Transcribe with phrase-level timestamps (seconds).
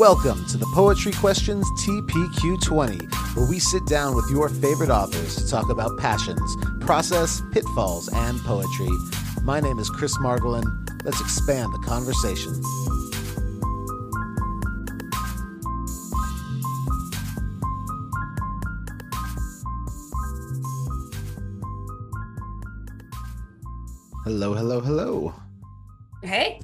[0.00, 5.46] Welcome to the Poetry Questions TPQ20, where we sit down with your favorite authors to
[5.46, 8.88] talk about passions, process, pitfalls, and poetry.
[9.42, 10.64] My name is Chris Margolin.
[11.04, 12.54] Let's expand the conversation.
[24.24, 25.34] Hello, hello, hello.
[26.22, 26.62] Hey,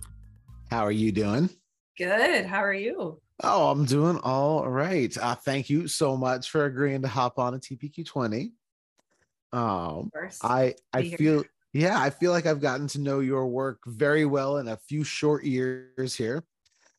[0.71, 1.51] How are you doing?
[1.99, 2.47] good.
[2.47, 3.21] How are you?
[3.43, 5.17] Oh, I'm doing all right.
[5.17, 8.53] Uh, thank you so much for agreeing to hop on a TPQ20.
[9.53, 10.11] Um,
[10.43, 14.57] I I feel yeah, I feel like I've gotten to know your work very well
[14.57, 16.43] in a few short years here.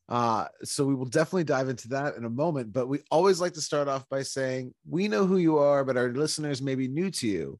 [0.08, 2.72] Uh, so we will definitely dive into that in a moment.
[2.72, 5.96] But we always like to start off by saying we know who you are, but
[5.96, 7.58] our listeners may be new to you.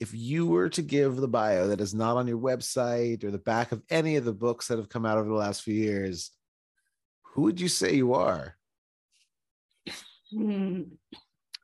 [0.00, 3.38] If you were to give the bio that is not on your website or the
[3.38, 6.30] back of any of the books that have come out over the last few years,
[7.30, 8.56] who would you say you are?
[10.30, 10.82] Hmm.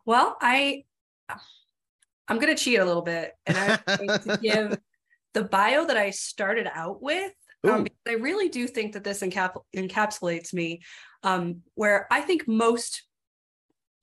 [0.07, 0.85] Well, I
[2.29, 4.79] I'm gonna cheat a little bit, and I'm going to give
[5.35, 7.33] the bio that I started out with.
[7.65, 10.83] Um, because I really do think that this encap- encapsulates me.
[11.23, 13.05] Um, where I think most,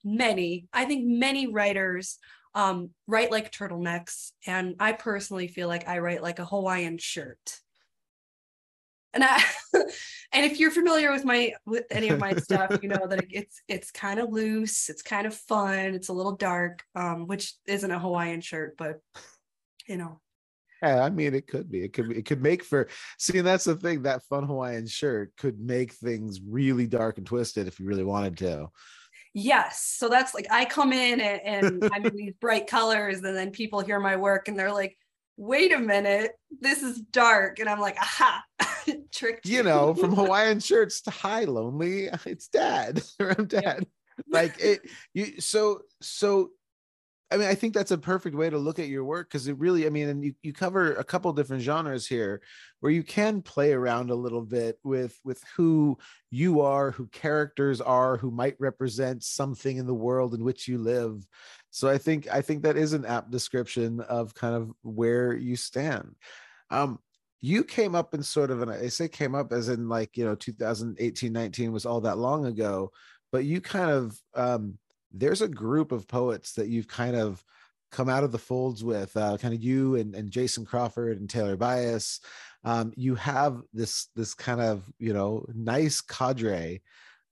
[0.02, 2.18] many, I think many writers
[2.54, 7.60] um, write like turtlenecks, and I personally feel like I write like a Hawaiian shirt.
[9.14, 9.40] And I,
[10.32, 13.62] and if you're familiar with my with any of my stuff, you know that it's
[13.68, 17.90] it's kind of loose, it's kind of fun, it's a little dark, um, which isn't
[17.90, 19.00] a Hawaiian shirt, but
[19.88, 20.20] you know,
[20.82, 21.84] Yeah, I mean, it could be.
[21.84, 22.18] It could be.
[22.18, 22.88] It could make for.
[23.18, 24.02] See, and that's the thing.
[24.02, 28.36] That fun Hawaiian shirt could make things really dark and twisted if you really wanted
[28.38, 28.68] to.
[29.34, 29.94] yes.
[29.98, 33.50] So that's like I come in and, and I'm in these bright colors, and then
[33.50, 34.96] people hear my work and they're like,
[35.36, 38.44] "Wait a minute, this is dark," and I'm like, "Aha,
[39.12, 43.86] tricked You know, from Hawaiian shirts to Hi Lonely, it's Dad or I'm Dad.
[44.28, 44.82] Like it.
[45.14, 46.50] You so so.
[47.30, 49.56] I mean, I think that's a perfect way to look at your work because it
[49.58, 52.42] really, I mean, and you, you cover a couple different genres here
[52.80, 55.96] where you can play around a little bit with with who
[56.30, 60.76] you are, who characters are, who might represent something in the world in which you
[60.76, 61.26] live.
[61.70, 65.56] So I think I think that is an apt description of kind of where you
[65.56, 66.14] stand.
[66.68, 66.98] Um,
[67.42, 70.24] you came up in sort of, and I say came up as in like, you
[70.24, 72.92] know, 2018, 19 was all that long ago,
[73.32, 74.78] but you kind of um
[75.12, 77.44] there's a group of poets that you've kind of
[77.90, 81.28] come out of the folds with uh, kind of you and, and jason crawford and
[81.28, 82.20] taylor Byas.
[82.64, 86.80] Um, you have this this kind of you know nice cadre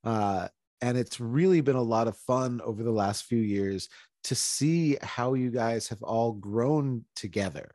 [0.03, 0.47] uh,
[0.81, 3.89] and it's really been a lot of fun over the last few years
[4.25, 7.71] to see how you guys have all grown together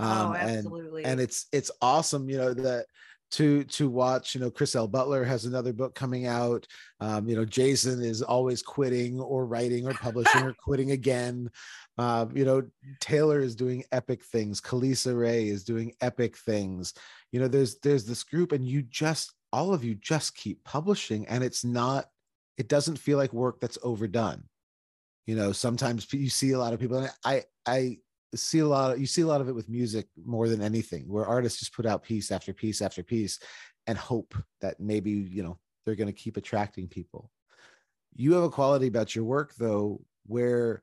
[0.00, 1.04] oh, and absolutely.
[1.04, 2.86] and it's it's awesome you know that
[3.30, 6.66] to to watch you know chris l butler has another book coming out.
[7.00, 11.50] Um, you know jason is always quitting or writing or publishing or quitting again.
[11.98, 12.62] Um, you know
[13.00, 14.60] taylor is doing epic things.
[14.60, 16.94] Kalisa ray is doing epic things.
[17.32, 21.26] You know there's there's this group and you just all of you just keep publishing
[21.28, 22.06] and it's not
[22.56, 24.42] it doesn't feel like work that's overdone.
[25.26, 27.98] You know sometimes you see a lot of people and i i
[28.34, 31.04] see a lot of you see a lot of it with music more than anything
[31.08, 33.38] where artists just put out piece after piece after piece
[33.86, 37.30] and hope that maybe you know they're going to keep attracting people.
[38.14, 40.82] You have a quality about your work though where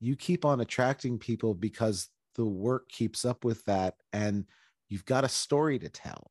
[0.00, 4.46] you keep on attracting people because the work keeps up with that and
[4.88, 6.30] you've got a story to tell.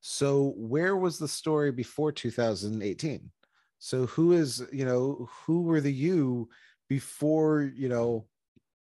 [0.00, 3.30] So where was the story before 2018
[3.80, 6.48] so who is you know who were the you
[6.88, 8.26] before you know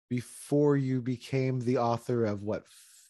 [0.09, 2.65] before you became the author of what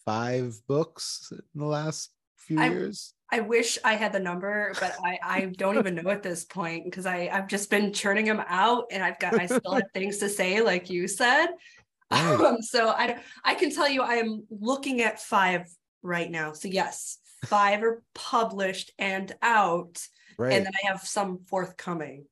[0.05, 4.95] five books in the last few I- years I wish I had the number, but
[5.03, 8.41] I, I don't even know at this point because I I've just been churning them
[8.47, 11.47] out and I've got I still have things to say, like you said.
[11.47, 12.39] Right.
[12.39, 15.67] Um, so I I can tell you I am looking at five
[16.01, 16.53] right now.
[16.53, 19.99] So yes, five are published and out,
[20.37, 22.23] right and then I have some forthcoming.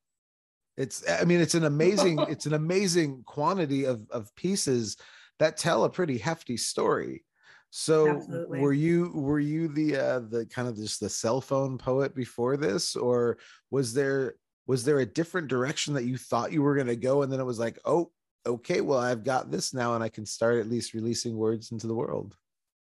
[0.77, 4.97] It's i mean it's an amazing it's an amazing quantity of of pieces
[5.39, 7.23] that tell a pretty hefty story
[7.69, 8.59] So Absolutely.
[8.59, 12.57] were you were you the uh the kind of just the cell phone poet before
[12.57, 13.37] this or
[13.69, 14.35] was there
[14.67, 17.39] was there a different direction that you thought you were going to go and then
[17.39, 18.11] it was like, "Oh,
[18.45, 21.87] okay, well I've got this now and I can start at least releasing words into
[21.87, 22.35] the world."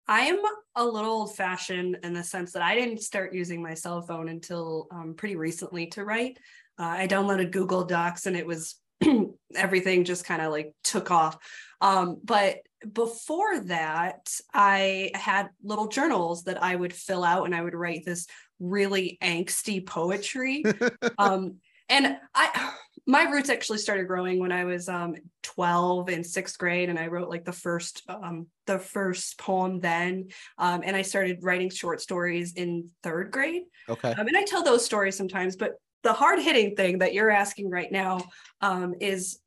[0.08, 0.42] I am
[0.74, 4.28] a little old fashioned in the sense that I didn't start using my cell phone
[4.28, 6.38] until um, pretty recently to write.
[6.80, 8.76] Uh, I downloaded Google Docs and it was
[9.54, 11.36] everything just kind of like took off.
[11.82, 12.60] Um, but
[12.90, 18.06] before that, I had little journals that I would fill out and I would write
[18.06, 18.26] this
[18.58, 20.64] really angsty poetry.
[21.18, 21.56] um,
[21.90, 22.72] and I,
[23.06, 27.08] my roots actually started growing when I was um, 12 in sixth grade, and I
[27.08, 30.28] wrote like the first, um, the first poem then.
[30.56, 33.62] Um, and I started writing short stories in third grade.
[33.88, 34.12] okay.
[34.12, 37.70] Um, and I tell those stories sometimes, but the hard hitting thing that you're asking
[37.70, 38.22] right now
[38.60, 39.38] um, is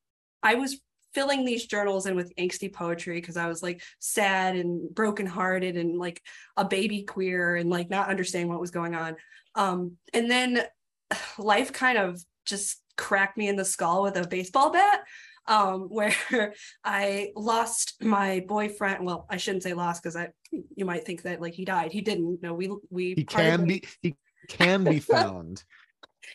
[0.41, 0.79] I was
[1.13, 5.97] filling these journals in with angsty poetry because I was like sad and brokenhearted and
[5.97, 6.21] like
[6.57, 9.15] a baby queer and like not understanding what was going on.
[9.55, 10.63] Um, and then
[11.37, 15.03] life kind of just cracked me in the skull with a baseball bat
[15.47, 16.53] um, where
[16.83, 19.05] I lost my boyfriend.
[19.05, 20.29] Well, I shouldn't say lost because I
[20.75, 21.91] you might think that like he died.
[21.91, 22.41] He didn't.
[22.41, 24.15] No, we we He can be he
[24.47, 25.63] can be found.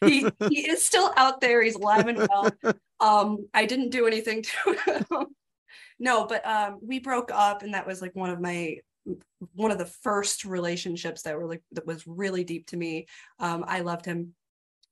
[0.04, 1.62] He he is still out there.
[1.62, 2.50] He's alive and well.
[3.00, 5.26] Um, I didn't do anything to him.
[6.00, 8.78] no, but um, we broke up, and that was like one of my
[9.54, 13.06] one of the first relationships that were like that was really deep to me.
[13.38, 14.34] Um, I loved him.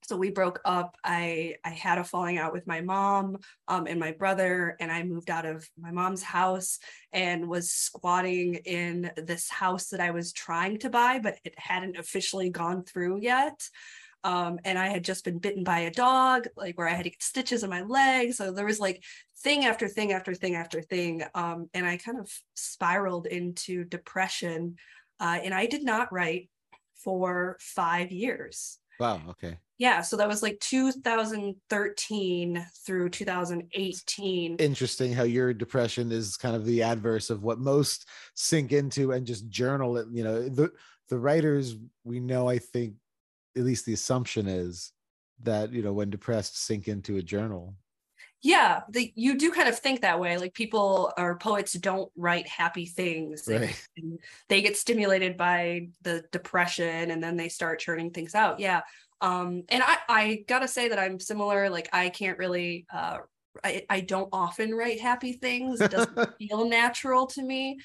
[0.04, 0.96] So we broke up.
[1.02, 5.02] I I had a falling out with my mom um, and my brother, and I
[5.02, 6.78] moved out of my mom's house
[7.12, 11.96] and was squatting in this house that I was trying to buy, but it hadn't
[11.96, 13.68] officially gone through yet
[14.24, 17.10] um, and I had just been bitten by a dog, like where I had to
[17.10, 18.32] get stitches in my leg.
[18.32, 19.02] So there was like
[19.38, 24.76] thing after thing after thing after thing, um, and I kind of spiraled into depression.
[25.20, 26.50] Uh, and I did not write
[26.96, 28.78] for five years.
[28.98, 29.58] Wow, okay.
[29.78, 34.56] Yeah, so that was like 2013 through 2018.
[34.56, 39.26] Interesting how your depression is kind of the adverse of what most sink into and
[39.26, 40.06] just journal it.
[40.10, 40.72] You know, the
[41.08, 42.94] the writers we know, I think,
[43.56, 44.92] at least the assumption is
[45.42, 47.74] that you know when depressed sink into a journal.
[48.42, 50.38] yeah, the, you do kind of think that way.
[50.38, 53.44] Like people or poets don't write happy things.
[53.44, 53.88] They- Right.
[54.48, 58.82] they get stimulated by the depression and then they start churning things out yeah
[59.22, 63.18] um and i i gotta say that i'm similar like i can't really uh
[63.64, 67.78] i, I don't often write happy things it doesn't feel natural to me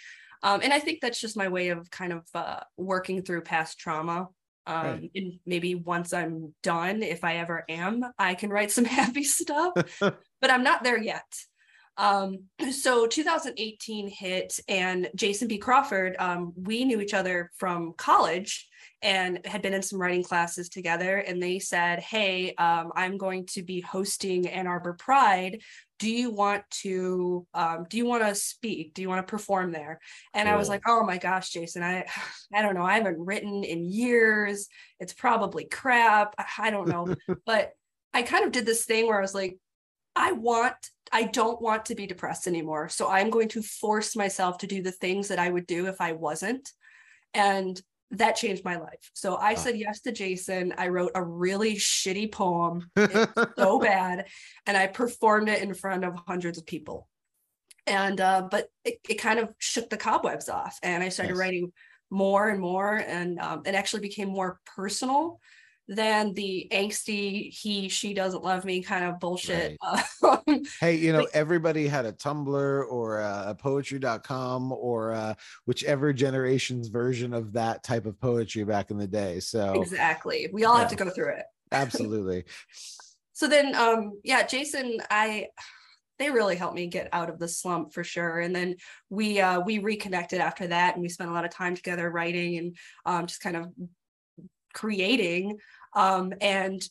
[0.44, 3.80] um and i think that's just my way of kind of uh working through past
[3.80, 4.28] trauma
[4.68, 5.12] um Right.
[5.16, 9.74] and maybe once i'm done if i ever am i can write some happy stuff
[10.00, 11.26] but i'm not there yet
[11.98, 15.58] um, so 2018 hit, and Jason B.
[15.58, 18.68] Crawford, um, we knew each other from college
[19.02, 21.18] and had been in some writing classes together.
[21.18, 25.62] And they said, Hey, um, I'm going to be hosting Ann Arbor Pride.
[26.00, 28.94] Do you want to um, do you want to speak?
[28.94, 30.00] Do you want to perform there?
[30.34, 32.06] And I was like, Oh my gosh, Jason, I
[32.54, 32.86] I don't know.
[32.86, 34.68] I haven't written in years.
[35.00, 36.36] It's probably crap.
[36.38, 37.16] I- I don't know.
[37.46, 37.72] but
[38.14, 39.58] I kind of did this thing where I was like,
[40.16, 40.76] I want,
[41.12, 42.90] I don't want to be depressed anymore.
[42.90, 46.02] So I'm going to force myself to do the things that I would do if
[46.02, 46.70] I wasn't.
[47.34, 47.82] And
[48.12, 49.10] that changed my life.
[49.14, 50.74] So I said yes to Jason.
[50.78, 52.90] I wrote a really shitty poem,
[53.58, 54.28] so bad,
[54.66, 57.08] and I performed it in front of hundreds of people.
[57.88, 61.40] And uh, but it, it kind of shook the cobwebs off, and I started Nice.
[61.40, 61.72] writing
[62.10, 65.40] more and more, and um, it actually became more personal
[65.92, 69.78] than the angsty he she doesn't love me kind of bullshit.
[70.24, 75.34] Um, hey, you know, Like- everybody had a Tumblr or a, a poetry.com or uh,
[75.66, 79.40] whichever generation's version of that type of poetry back in the day.
[79.42, 80.50] So exactly.
[80.54, 81.46] We all have to go through it.
[81.72, 82.46] absolutely.
[83.34, 85.48] So then um yeah, Jason, I
[86.20, 88.40] they really helped me get out of the slump for sure.
[88.40, 88.76] And then
[89.10, 92.58] we uh we reconnected after that and we spent a lot of time together writing
[92.60, 93.70] and um just kind of
[94.74, 95.58] creating.
[95.94, 96.82] Um and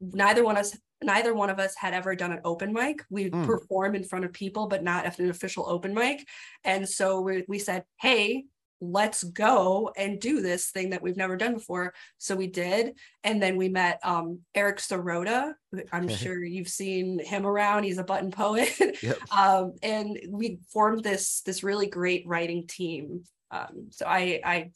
[0.00, 3.02] neither one of us neither one of us had ever done an open mic.
[3.10, 3.44] We Hmm.
[3.44, 6.26] perform in front of people, but not at an official open mic.
[6.64, 8.44] And so we, we said, hey,
[8.80, 11.92] let's go and do this thing that we've never done before.
[12.18, 12.98] So we did.
[13.22, 15.52] And then we met um, Eric Sorota.
[15.92, 17.84] I'm sure you've seen him around.
[17.84, 18.72] He's a button poet.
[19.02, 19.18] Yep.
[19.36, 23.24] um, and we formed this this really great writing team.
[23.50, 24.70] Um, so I I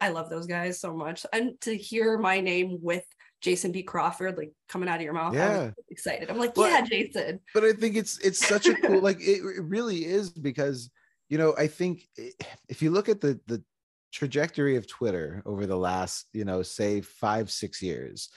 [0.00, 1.26] I love those guys so much.
[1.32, 3.04] And to hear my name with
[3.40, 3.82] Jason B.
[3.82, 5.70] Crawford like coming out of your mouth, Yeah.
[5.90, 6.30] excited.
[6.30, 7.40] I'm like, Well, yeah, Jason.
[7.54, 10.90] but I think it's it's such a cool like it, it really is because
[11.28, 12.08] you know, I think
[12.68, 13.62] if you look at the the
[14.12, 18.30] trajectory of Twitter over the last, you know, say five, six years,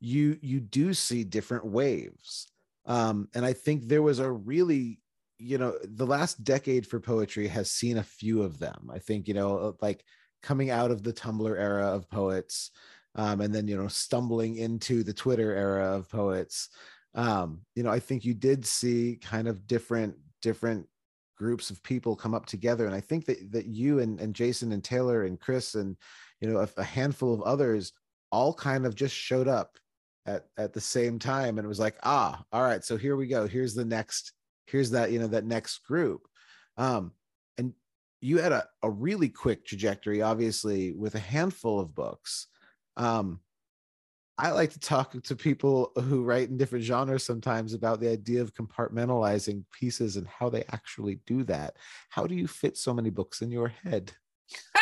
[0.00, 2.50] you you do see different waves.
[2.86, 5.00] Um, and I think there was a really,
[5.38, 8.88] you know, the last decade for poetry has seen a few of them.
[8.90, 10.02] I think, you know, like
[10.42, 12.70] coming out of the Tumblr era of poets,
[13.14, 16.68] um, and then you know stumbling into the Twitter era of poets.
[17.14, 20.86] Um, you know, I think you did see kind of different different
[21.36, 24.72] groups of people come up together, and I think that that you and and Jason
[24.72, 25.96] and Taylor and Chris and
[26.40, 27.92] you know a, a handful of others
[28.30, 29.78] all kind of just showed up
[30.26, 33.26] at at the same time, and it was like, ah, all right, so here we
[33.26, 33.46] go.
[33.46, 34.32] Here's the next.
[34.66, 36.28] Here's that you know that next group.
[36.76, 37.12] Um,
[38.20, 42.48] you had a, a really quick trajectory, obviously, with a handful of books.
[42.96, 43.40] Um,
[44.36, 48.40] I like to talk to people who write in different genres sometimes about the idea
[48.40, 51.76] of compartmentalizing pieces and how they actually do that.
[52.08, 54.12] How do you fit so many books in your head?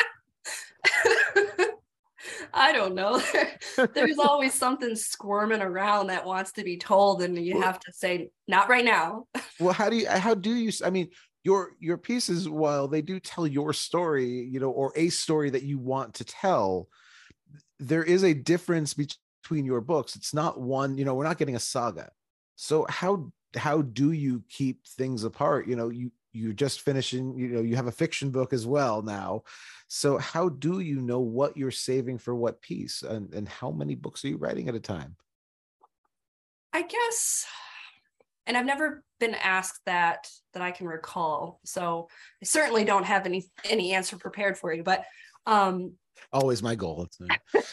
[2.52, 3.22] I don't know.
[3.94, 8.30] There's always something squirming around that wants to be told, and you have to say,
[8.48, 9.26] "Not right now."
[9.60, 10.08] well, how do you?
[10.08, 10.72] How do you?
[10.82, 11.10] I mean,
[11.46, 15.62] your your pieces, while they do tell your story, you know, or a story that
[15.62, 16.88] you want to tell,
[17.78, 20.16] there is a difference between your books.
[20.16, 22.10] It's not one, you know, we're not getting a saga.
[22.56, 25.68] So how how do you keep things apart?
[25.68, 29.02] You know, you you're just finishing, you know, you have a fiction book as well
[29.02, 29.44] now.
[29.86, 33.94] So how do you know what you're saving for what piece and, and how many
[33.94, 35.14] books are you writing at a time?
[36.72, 37.46] I guess
[38.46, 41.60] and I've never been asked that that I can recall.
[41.64, 42.08] So
[42.42, 45.04] I certainly don't have any any answer prepared for you, but
[45.46, 45.94] um
[46.32, 47.08] always my goal.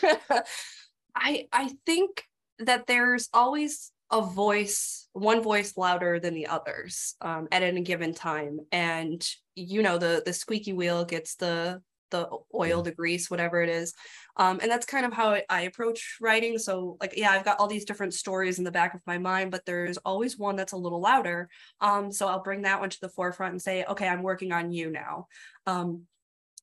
[1.15, 2.23] I I think
[2.59, 8.13] that there's always a voice, one voice louder than the others um, at any given
[8.13, 11.81] time, and you know the the squeaky wheel gets the
[12.13, 13.93] the oil, the grease, whatever it is.
[14.37, 16.57] Um, and that's kind of how I, approach writing.
[16.57, 19.51] So, like, yeah, I've got all these different stories in the back of my mind,
[19.51, 21.49] but there's always one that's a little louder.
[21.81, 24.71] Um, so I'll bring that one to the forefront and say, okay, I'm working on
[24.71, 25.27] you now.
[25.67, 26.03] Um,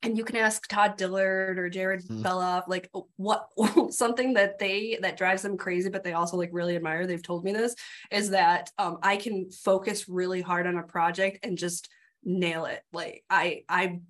[0.02, 2.22] and you can ask Todd Dillard or Jared mm.
[2.22, 3.48] Beloff, like what
[3.90, 7.06] something that they that drives them crazy, but they also like really admire.
[7.06, 7.74] They've told me this
[8.10, 11.90] is that um, I can focus really hard on a project and just
[12.24, 12.82] nail it.
[12.92, 14.00] Like I I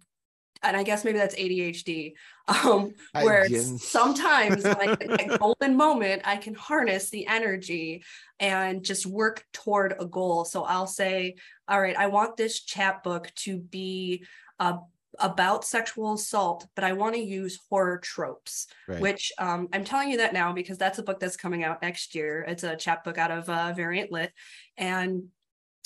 [0.63, 2.13] and I guess maybe that's ADHD,
[2.49, 8.05] um, where sometimes like a golden moment, I can harness the energy
[8.39, 10.45] and just work toward a goal.
[10.45, 11.37] So I'll say,
[11.69, 14.25] all right, I want this chapbook to be
[14.59, 14.79] a
[15.19, 19.01] about sexual assault, but I want to use horror tropes, right.
[19.01, 22.15] which um, I'm telling you that now because that's a book that's coming out next
[22.15, 22.45] year.
[22.47, 24.33] It's a chapbook out of uh, Variant Lit,
[24.77, 25.25] and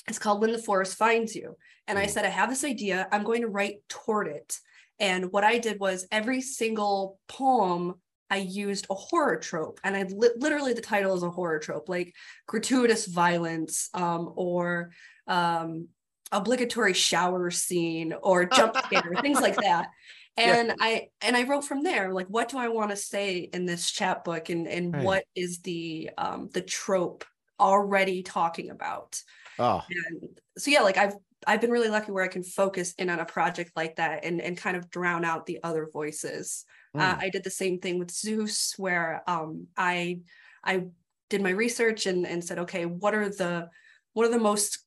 [0.09, 1.57] it's called When the Forest Finds You.
[1.87, 2.03] And mm.
[2.03, 4.59] I said, I have this idea, I'm going to write toward it.
[5.01, 7.95] And what I did was every single poem
[8.31, 11.89] I used a horror trope, and I li- literally the title is a horror trope,
[11.89, 12.15] like
[12.47, 14.91] gratuitous violence, um, or
[15.27, 15.89] um,
[16.33, 19.89] obligatory shower scene or jump scare, things like that.
[20.37, 20.75] And yeah.
[20.81, 23.89] I and I wrote from there, like, what do I want to say in this
[23.89, 25.05] chapbook, and and right.
[25.05, 27.25] what is the um the trope
[27.61, 29.23] already talking about?
[29.59, 31.15] Oh, and so yeah, like I've
[31.47, 34.41] I've been really lucky where I can focus in on a project like that and
[34.41, 36.65] and kind of drown out the other voices.
[36.97, 37.01] Mm.
[37.01, 40.21] Uh, I did the same thing with Zeus, where um I
[40.65, 40.87] I
[41.31, 43.69] did my research and and said, okay, what are the
[44.13, 44.79] what are the most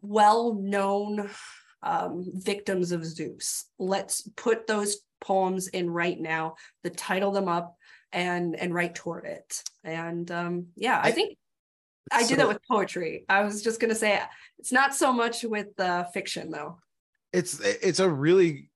[0.00, 1.28] well-known
[1.82, 3.66] um, victims of Zeus.
[3.78, 7.76] Let's put those poems in right now, the title them up
[8.12, 9.62] and and write toward it.
[9.84, 11.36] And um, yeah, I, I think
[12.12, 13.24] I so, do that with poetry.
[13.28, 14.20] I was just gonna say
[14.58, 16.78] it's not so much with uh, fiction though.
[17.32, 18.70] It's it's a really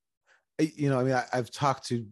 [0.59, 2.07] you know I mean I, I've talked to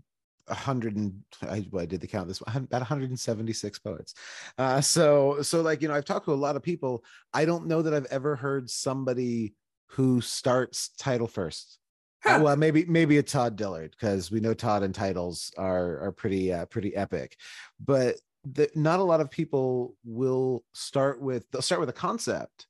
[0.48, 4.14] a hundred and I, well, I did the count this about 176 poets.
[4.58, 7.04] Uh, so so like you know I've talked to a lot of people.
[7.32, 9.54] I don't know that I've ever heard somebody
[9.88, 11.78] who starts title first.
[12.24, 12.36] Uh, huh.
[12.36, 16.12] Uh, well, maybe maybe a Todd Dillard because we know Todd and titles are are
[16.12, 17.36] pretty uh, pretty epic,
[17.84, 22.66] but the, not a lot of people will start with they'll start with a concept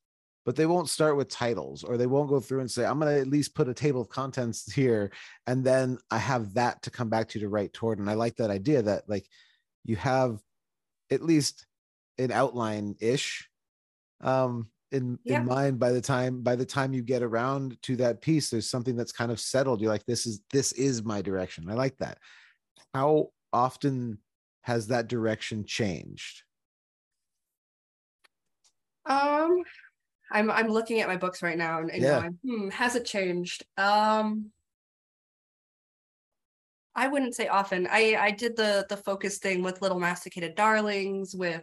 [0.46, 3.12] but they won't start with titles or they won't go through and say i'm going
[3.12, 5.10] to at least put a table of contents here
[5.46, 7.98] and then i have that to come back to to write toward.
[7.98, 9.26] And i like that idea that like
[9.84, 10.38] you have
[11.10, 11.66] at least
[12.18, 13.48] an outline ish
[14.20, 15.40] um in yeah.
[15.40, 18.70] in mind by the time by the time you get around to that piece there's
[18.70, 19.80] something that's kind of settled.
[19.80, 21.68] You're like this is this is my direction.
[21.68, 22.18] I like that.
[22.94, 24.18] How often
[24.64, 26.42] has that direction changed
[29.06, 29.62] um
[30.30, 32.20] I'm I'm looking at my books right now and, and Yeah.
[32.20, 33.64] going, hmm, has it changed?
[33.76, 34.50] Um
[36.96, 37.86] I wouldn't say often.
[37.90, 41.62] I I did the the focus thing with Little Masticated Darlings, with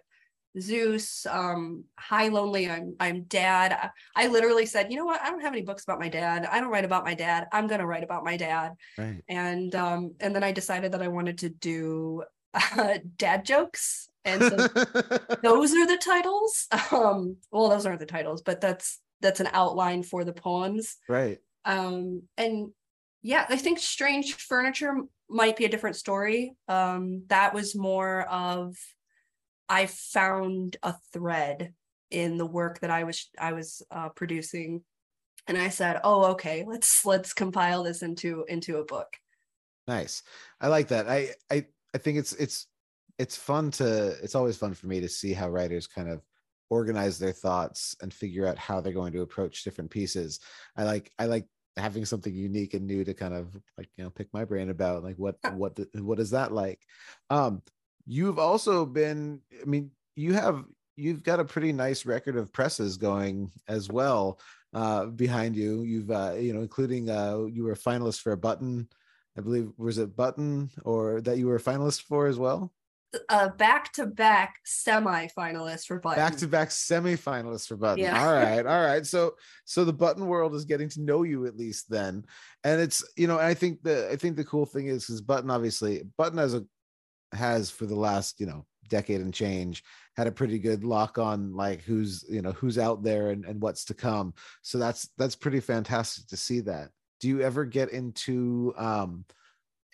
[0.59, 3.71] Zeus, um, Hi Lonely, I'm I'm dad.
[3.71, 5.21] I, I literally said, you know what?
[5.21, 6.45] I don't have any books about my dad.
[6.45, 7.47] I don't write about my dad.
[7.51, 8.73] I'm gonna write about my dad.
[8.97, 9.23] Right.
[9.29, 14.09] And um, and then I decided that I wanted to do uh, dad jokes.
[14.23, 14.55] And so
[15.43, 16.67] those are the titles.
[16.91, 20.97] Um, well, those aren't the titles, but that's that's an outline for the poems.
[21.07, 21.39] right.
[21.63, 22.71] Um, and
[23.21, 24.95] yeah, I think Strange Furniture
[25.29, 26.55] might be a different story.
[26.67, 28.75] Um, that was more of
[29.69, 31.73] I found a thread
[32.09, 34.83] in the work that I was I was uh, producing,
[35.47, 39.07] and I said, "Oh, okay, let's let's compile this into into a book."
[39.87, 40.23] Nice.
[40.59, 41.07] I like that.
[41.07, 42.67] I I I think it's it's
[43.17, 46.21] it's fun to it's always fun for me to see how writers kind of
[46.69, 50.39] organize their thoughts and figure out how they're going to approach different pieces.
[50.75, 51.45] I like I like
[51.77, 55.03] having something unique and new to kind of like you know pick my brain about
[55.03, 56.79] like what what the, what is that like?
[57.29, 57.61] Um
[58.07, 62.97] you've also been i mean you have you've got a pretty nice record of presses
[62.97, 64.39] going as well
[64.73, 65.83] uh behind you.
[65.83, 68.87] You've uh you know including uh you were a finalist for a button
[69.37, 72.71] i believe was it button or that you were a finalist for as well?
[73.27, 76.17] Uh, back to back semi finalist for Button.
[76.17, 77.99] back to back semi finalist for button.
[77.99, 78.25] Yeah.
[78.25, 79.05] all right all right.
[79.11, 79.33] So
[79.65, 82.23] so the button world is getting to know you at least then.
[82.63, 85.49] And it's you know i think the i think the cool thing is because button
[85.49, 86.63] obviously button has a
[87.33, 89.83] has for the last you know decade and change
[90.15, 93.61] had a pretty good lock on like who's you know who's out there and, and
[93.61, 94.33] what's to come.
[94.61, 96.89] So that's that's pretty fantastic to see that
[97.21, 99.23] do you ever get into um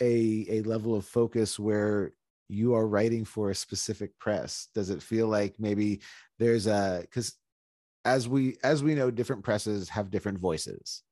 [0.01, 2.13] a a level of focus where
[2.49, 4.69] you are writing for a specific press?
[4.73, 5.99] Does it feel like maybe
[6.39, 7.35] there's a because
[8.05, 11.03] as we as we know different presses have different voices.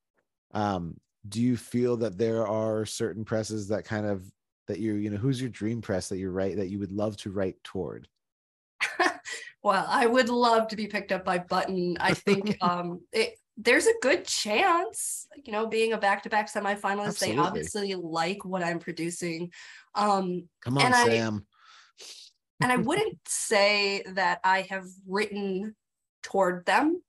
[0.54, 4.32] Um do you feel that there are certain presses that kind of
[4.68, 7.18] that you you know who's your dream press that you write that you would love
[7.18, 8.08] to write toward?
[9.64, 11.98] Well, I would love to be picked up by Button.
[12.00, 17.38] I think um it, there's a good chance, you know, being a back-to-back semifinalist, they
[17.38, 19.52] obviously like what I'm producing.
[19.94, 21.46] Um, come on And I- sam
[22.62, 25.76] and I wouldn't say that I have written
[26.24, 27.02] toward them,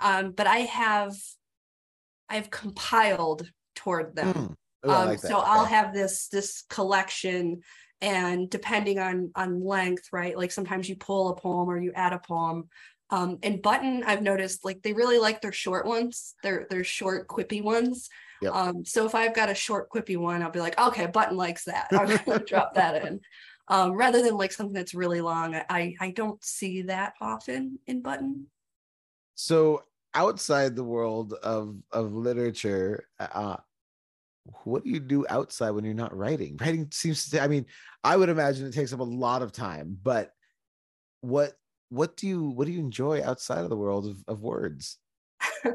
[0.00, 1.14] um, but I have
[2.28, 4.34] I've compiled toward them.
[4.34, 4.56] Mm.
[4.86, 7.62] Ooh, um, like so I'll have this this collection,
[8.00, 10.36] and depending on on length, right?
[10.36, 12.68] Like sometimes you pull a poem or you add a poem.
[13.10, 16.34] Um, and Button, I've noticed like they really like their short ones.
[16.42, 18.08] They're they're short, quippy ones.
[18.42, 18.54] Yep.
[18.54, 21.64] Um, so if I've got a short, quippy one, I'll be like, okay, Button likes
[21.64, 21.88] that.
[21.92, 23.20] I'm gonna drop that in.
[23.68, 25.54] Um, rather than like something that's really long.
[25.68, 28.46] I I don't see that often in Button.
[29.34, 29.82] so
[30.14, 33.56] outside the world of of literature uh
[34.64, 37.66] what do you do outside when you're not writing writing seems to i mean
[38.02, 40.32] i would imagine it takes up a lot of time but
[41.20, 41.52] what
[41.88, 44.98] what do you what do you enjoy outside of the world of, of words?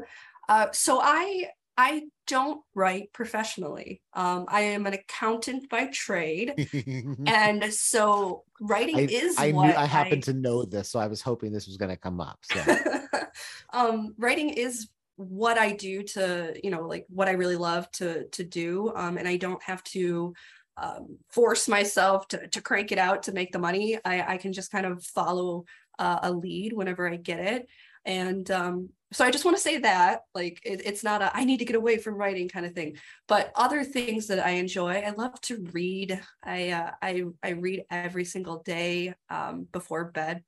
[0.48, 1.46] Uh, so I
[1.78, 4.02] I don't write professionally.
[4.12, 6.68] Um, I am an accountant by trade,
[7.26, 11.06] and so writing I, is I what knew i happened to know this so i
[11.06, 12.60] was hoping this was going to come up so.
[13.72, 18.26] Um, writing is what I do to you know like what I really love to
[18.28, 20.34] to do, um, and I don't have to
[20.76, 23.98] um, force myself to to crank it out to make the money.
[24.04, 25.64] I I can just kind of follow
[25.98, 27.68] uh, a lead whenever I get it,
[28.04, 31.44] and um, so I just want to say that like it, it's not a I
[31.44, 32.96] need to get away from writing kind of thing.
[33.28, 36.20] But other things that I enjoy, I love to read.
[36.42, 40.42] I uh, I I read every single day um, before bed.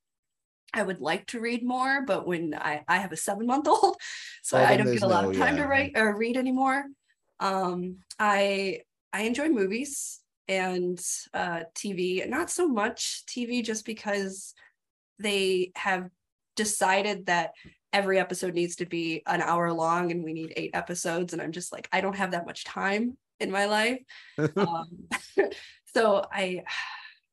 [0.73, 3.95] I would like to read more, but when I, I have a seven month old,
[4.43, 5.63] so Well, I don't get a lot no- of time yeah.
[5.63, 6.83] to write or read anymore.
[7.39, 8.81] Um, I
[9.15, 10.99] I enjoy movies and
[11.33, 14.53] uh, TV, not so much TV, just because
[15.19, 16.09] they have
[16.57, 17.51] decided that
[17.93, 21.53] every episode needs to be an hour long and we need eight episodes, and I'm
[21.53, 23.99] just like I don't have that much time in my life
[24.57, 25.07] um,
[25.93, 26.63] so I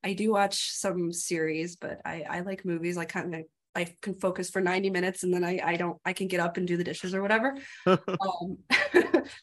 [0.04, 2.96] I do watch some series, but I I like movies.
[2.96, 3.42] I kind of
[3.74, 6.58] I can focus for 90 minutes and then I I don't I can get up
[6.58, 7.56] and do the dishes or whatever.
[7.86, 8.58] um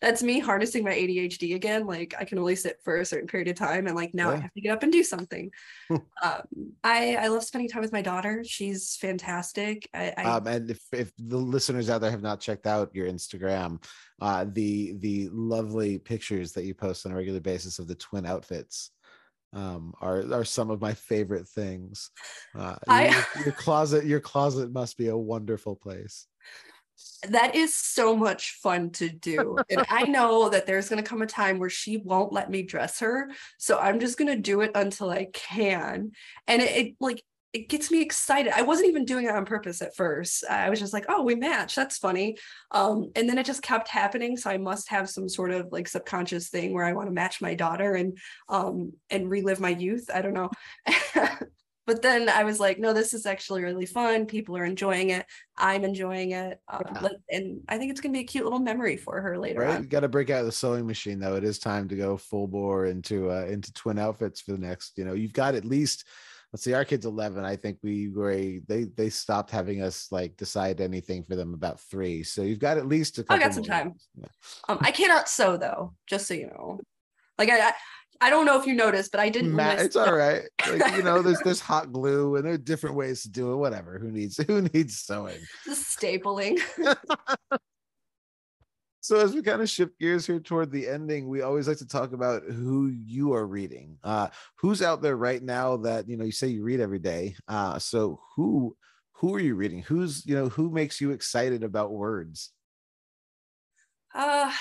[0.01, 1.85] that's me harnessing my ADHD again.
[1.85, 4.37] Like I can only sit for a certain period of time and like now I
[4.37, 5.51] have to get up and do something.
[5.89, 6.01] um
[6.83, 8.43] I I love spending time with my daughter.
[8.45, 9.89] She's fantastic.
[9.93, 13.07] I, I um, and if, if the listeners out there have not checked out your
[13.07, 13.83] Instagram,
[14.21, 18.25] uh, the the lovely pictures that you post on a regular basis of the twin
[18.25, 18.91] outfits
[19.53, 22.11] um, are are some of my favorite things.
[22.57, 26.25] Uh, I- your, your closet your closet must be a wonderful place.
[27.27, 29.57] That is so much fun to do.
[29.69, 32.63] And I know that there's going to come a time where she won't let me
[32.63, 33.29] dress her.
[33.57, 36.11] So I'm just going to do it until I can.
[36.47, 38.53] And it, it, like, it gets me excited.
[38.55, 40.45] I wasn't even doing it on purpose at first.
[40.47, 41.73] I was just like, oh, we match.
[41.73, 42.37] That's funny.
[42.71, 44.37] Um, and then it just kept happening.
[44.37, 47.41] So I must have some sort of like subconscious thing where I want to match
[47.41, 48.17] my daughter and
[48.49, 50.11] um and relive my youth.
[50.13, 50.51] I don't know.
[51.89, 54.27] but then I was like, no, this is actually really fun.
[54.27, 55.25] People are enjoying it.
[55.57, 56.61] I'm enjoying it.
[56.67, 57.09] Um, yeah.
[57.31, 59.77] And I think it's going to be a cute little memory for her later right?
[59.77, 59.81] on.
[59.81, 61.33] You got to break out the sewing machine though.
[61.33, 64.99] It is time to go full bore into, uh, into twin outfits for the next,
[64.99, 66.05] you know, you've got at least,
[66.53, 67.43] let's see, our kid's 11.
[67.43, 71.79] I think we were, they, they stopped having us like decide anything for them about
[71.79, 72.21] three.
[72.21, 73.95] So you've got at least a couple I got some time.
[74.15, 74.27] Yeah.
[74.67, 76.81] Um, I cannot sew though, just so you know.
[77.39, 77.73] Like I, I
[78.29, 79.57] don't know if you noticed, but I didn't.
[79.57, 80.43] It's all right.
[80.67, 83.55] Like, you know, there's there's hot glue and there are different ways to do it.
[83.55, 83.97] Whatever.
[83.97, 85.39] Who needs who needs sewing?
[85.65, 86.59] Just stapling.
[89.01, 91.87] so as we kind of shift gears here toward the ending, we always like to
[91.87, 93.97] talk about who you are reading.
[94.03, 94.27] Uh,
[94.57, 97.35] who's out there right now that you know you say you read every day.
[97.47, 98.75] Uh, so who
[99.13, 99.81] who are you reading?
[99.81, 102.51] Who's you know who makes you excited about words?
[104.13, 104.51] Uh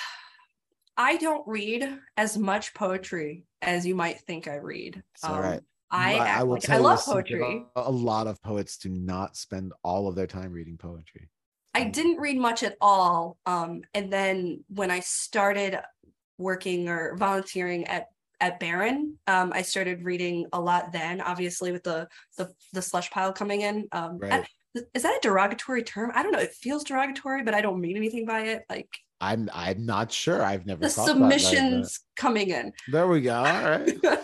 [0.96, 5.02] I don't read as much poetry as you might think I read.
[5.22, 5.60] All um, right.
[5.90, 7.64] I, I, will like, tell I love poetry.
[7.76, 11.30] A lot of poets do not spend all of their time reading poetry.
[11.74, 13.38] I didn't read much at all.
[13.46, 15.78] Um, and then when I started
[16.36, 18.06] working or volunteering at
[18.40, 23.10] at Barren, um, I started reading a lot then, obviously with the the, the slush
[23.10, 23.88] pile coming in.
[23.92, 24.32] Um, right.
[24.32, 24.46] I,
[24.94, 26.12] is that a derogatory term?
[26.14, 26.38] I don't know.
[26.38, 28.62] It feels derogatory, but I don't mean anything by it.
[28.68, 28.88] Like
[29.20, 30.42] I'm I'm not sure.
[30.42, 32.72] I've never the submissions coming in.
[32.90, 33.36] There we go.
[33.36, 33.98] All right.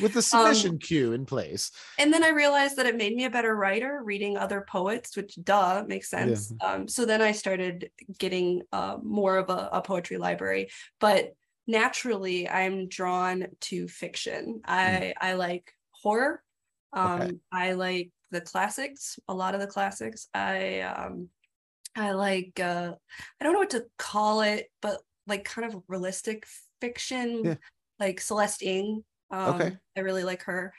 [0.00, 1.70] With the submission um, queue in place.
[1.98, 5.38] And then I realized that it made me a better writer reading other poets, which
[5.42, 6.52] duh makes sense.
[6.60, 6.72] Yeah.
[6.72, 10.70] Um, so then I started getting uh, more of a, a poetry library.
[10.98, 11.34] But
[11.66, 14.60] naturally I'm drawn to fiction.
[14.64, 15.12] I mm.
[15.20, 16.42] I like horror.
[16.92, 17.32] Um, okay.
[17.52, 20.28] I like the classics, a lot of the classics.
[20.34, 21.28] I um
[21.96, 22.92] I like uh
[23.40, 26.46] I don't know what to call it, but like kind of realistic
[26.80, 27.54] fiction, yeah.
[27.98, 29.04] like Celeste Ng.
[29.30, 29.76] Um, okay.
[29.96, 30.72] I really like her.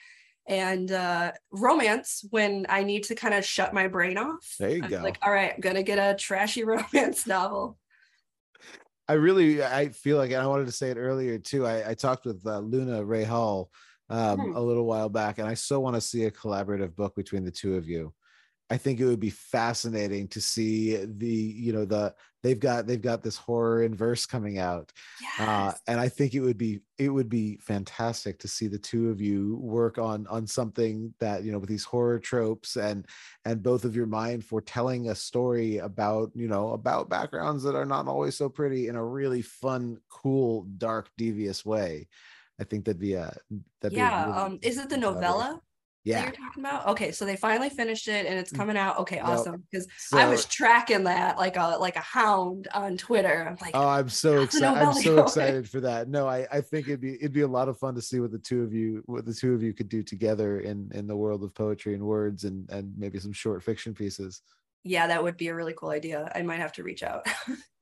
[0.48, 4.56] And uh romance when I need to kind of shut my brain off.
[4.60, 5.02] There you I'm go.
[5.02, 7.78] Like, all right, I'm gonna get a trashy romance novel.
[9.10, 11.66] I really I feel like and I wanted to say it earlier too.
[11.66, 13.72] I, I talked with uh, Luna Ray Hall
[14.10, 14.56] um, hmm.
[14.56, 17.52] a little while back, and I so want to see a collaborative book between the
[17.52, 18.14] two of you.
[18.70, 23.02] I think it would be fascinating to see the, you know, the they've got they've
[23.02, 24.92] got this horror in verse coming out,
[25.40, 25.48] uh, yes.
[25.48, 29.10] uh, and I think it would be it would be fantastic to see the two
[29.10, 33.06] of you work on on something that you know with these horror tropes and
[33.46, 37.76] and both of your mind for telling a story about you know about backgrounds that
[37.76, 42.08] are not always so pretty in a really fun, cool, dark, devious way.
[42.60, 43.36] I think that'd be a
[43.82, 44.26] that'd yeah.
[44.26, 45.62] Be a really um, is it the novella?
[46.08, 46.24] Yeah.
[46.24, 46.88] you're talking about?
[46.88, 48.58] Okay so they finally finished it and it's mm.
[48.58, 49.00] coming out.
[49.00, 53.48] Okay awesome because so, i was tracking that like a like a hound on twitter.
[53.50, 56.10] I'm like oh i'm so excited i'm so excited for that.
[56.10, 58.32] No i i think it'd be it'd be a lot of fun to see what
[58.32, 61.16] the two of you what the two of you could do together in in the
[61.16, 64.42] world of poetry and words and and maybe some short fiction pieces
[64.88, 66.32] yeah, that would be a really cool idea.
[66.36, 67.28] I might have to reach out.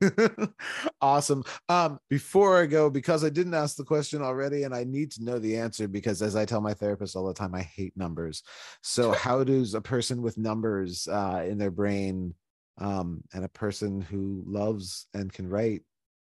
[1.00, 1.42] awesome.
[1.68, 5.24] Um, before I go, because I didn't ask the question already, and I need to
[5.24, 8.42] know the answer because, as I tell my therapist all the time, I hate numbers.
[8.82, 12.34] So, how does a person with numbers uh, in their brain
[12.78, 15.82] um, and a person who loves and can write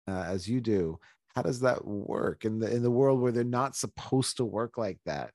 [0.08, 1.00] uh, as you do,
[1.36, 4.78] how does that work in the in the world where they're not supposed to work
[4.78, 5.32] like that?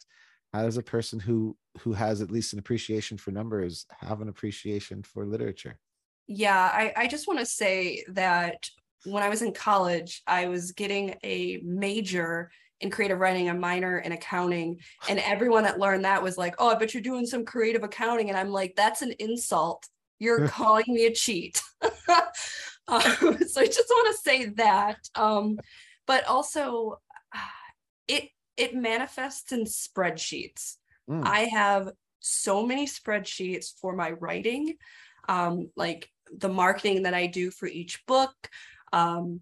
[0.55, 4.29] How does a person who who has at least an appreciation for numbers have an
[4.29, 5.81] appreciation for literature.
[6.29, 8.71] Yeah i, I just want to say that
[9.05, 13.99] when i was in college i was getting a major in creative writing a minor
[13.99, 17.45] in accounting and everyone that learned that was like oh i bet you're doing some
[17.45, 19.87] creative accounting and i'm like that's an insult.
[20.21, 21.61] You're calling me a cheat.
[22.87, 25.59] Um, so i just want to say that um,
[26.07, 27.01] but also
[28.09, 30.77] it it manifests in spreadsheets.
[31.09, 31.23] Mm.
[31.25, 31.91] I have
[32.21, 34.77] so many spreadsheets for my writing,
[35.29, 38.35] um, like the marketing that I do for each book,
[38.93, 39.41] um,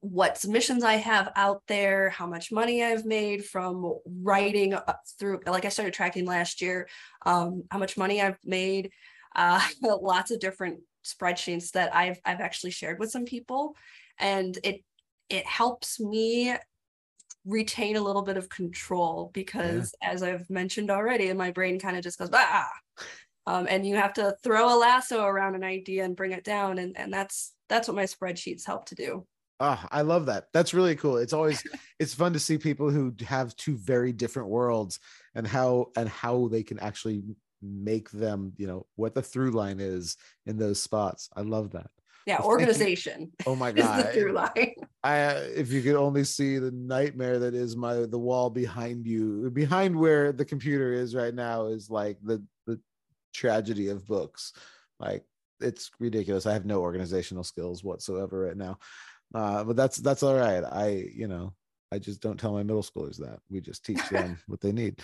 [0.00, 4.74] what submissions I have out there, how much money I've made from writing
[5.18, 6.88] through, like I started tracking last year,
[7.26, 8.90] um, how much money I've made,
[9.34, 13.74] uh, lots of different spreadsheets that I've I've actually shared with some people,
[14.18, 14.82] and it
[15.28, 16.54] it helps me
[17.48, 20.10] retain a little bit of control because yeah.
[20.10, 22.68] as I've mentioned already, and my brain kind of just goes, ah.
[23.46, 26.78] um, and you have to throw a lasso around an idea and bring it down
[26.78, 29.26] and and that's that's what my spreadsheets help to do
[29.60, 30.46] Oh, I love that.
[30.52, 31.16] That's really cool.
[31.16, 31.62] It's always
[31.98, 35.00] it's fun to see people who have two very different worlds
[35.34, 37.22] and how and how they can actually
[37.60, 41.28] make them, you know, what the through line is in those spots.
[41.34, 41.90] I love that.
[42.28, 43.32] Yeah, organization.
[43.46, 44.06] Oh my god.
[44.06, 44.74] the through line.
[45.02, 49.06] I uh, if you could only see the nightmare that is my the wall behind
[49.06, 52.78] you, behind where the computer is right now is like the the
[53.34, 54.52] tragedy of books.
[55.00, 55.24] Like
[55.60, 56.46] it's ridiculous.
[56.46, 58.78] I have no organizational skills whatsoever right now
[59.34, 60.64] uh, but that's that's all right.
[60.64, 61.52] I you know
[61.92, 63.40] I just don't tell my middle schoolers that.
[63.50, 65.00] We just teach them what they need.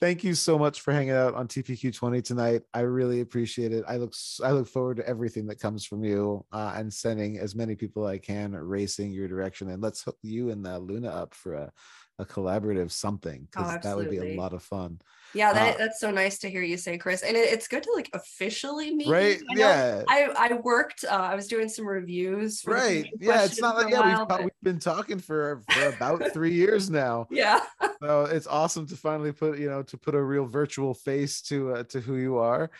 [0.00, 2.62] Thank you so much for hanging out on TPQ 20 tonight.
[2.74, 3.84] I really appreciate it.
[3.86, 7.54] I look I look forward to everything that comes from you uh, and sending as
[7.54, 9.70] many people I can racing your direction.
[9.70, 11.72] And let's hook you and uh, Luna up for a,
[12.18, 15.00] a collaborative something because oh, that would be a lot of fun.
[15.34, 17.22] Yeah, that, uh, that's so nice to hear you say, Chris.
[17.22, 19.08] And it, it's good to like officially meet.
[19.08, 19.42] Right.
[19.50, 20.02] I yeah.
[20.08, 21.04] I I worked.
[21.04, 22.62] Uh, I was doing some reviews.
[22.66, 23.10] right.
[23.18, 23.44] Yeah.
[23.44, 24.00] It's not like yeah.
[24.00, 24.42] While, we've, but...
[24.44, 27.26] we've been talking for for about three years now.
[27.30, 27.60] Yeah.
[28.00, 31.74] so it's awesome to finally put you know to put a real virtual face to
[31.74, 32.70] uh, to who you are.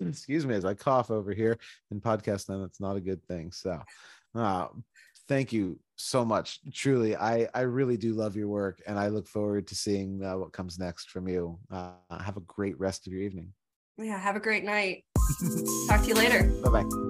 [0.00, 1.56] Excuse me as I cough over here
[1.90, 2.46] in podcast.
[2.46, 3.52] Then that's not a good thing.
[3.52, 3.80] So,
[4.34, 4.66] uh,
[5.30, 6.58] thank you so much.
[6.74, 10.36] Truly i i really do love your work and i look forward to seeing uh,
[10.36, 11.58] what comes next from you.
[11.70, 13.52] Uh, have a great rest of your evening.
[13.96, 15.04] Yeah have a great night.
[15.88, 16.42] Talk to you later.
[16.64, 17.09] Bye-bye